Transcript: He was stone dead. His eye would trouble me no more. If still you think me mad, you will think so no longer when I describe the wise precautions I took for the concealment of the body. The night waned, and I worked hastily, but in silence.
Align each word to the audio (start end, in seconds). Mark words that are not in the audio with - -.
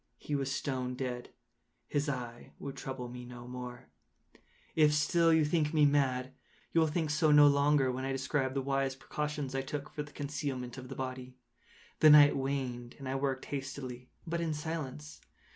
He 0.17 0.33
was 0.33 0.51
stone 0.51 0.95
dead. 0.95 1.29
His 1.87 2.09
eye 2.09 2.53
would 2.57 2.75
trouble 2.75 3.07
me 3.07 3.23
no 3.23 3.47
more. 3.47 3.89
If 4.75 4.93
still 4.95 5.31
you 5.31 5.45
think 5.45 5.75
me 5.75 5.85
mad, 5.85 6.33
you 6.73 6.81
will 6.81 6.87
think 6.87 7.11
so 7.11 7.29
no 7.31 7.45
longer 7.45 7.91
when 7.91 8.03
I 8.03 8.11
describe 8.11 8.55
the 8.55 8.63
wise 8.63 8.95
precautions 8.95 9.53
I 9.53 9.61
took 9.61 9.91
for 9.93 10.01
the 10.01 10.11
concealment 10.11 10.75
of 10.79 10.89
the 10.89 10.95
body. 10.95 11.37
The 11.99 12.09
night 12.09 12.35
waned, 12.35 12.95
and 12.97 13.07
I 13.07 13.13
worked 13.13 13.45
hastily, 13.45 14.09
but 14.25 14.41
in 14.41 14.55
silence. 14.55 15.21